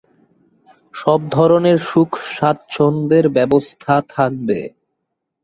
[0.93, 4.59] সব ধরনের সুখ স্বাচ্ছন্দ্যের ব্যবস্থা থাকবে।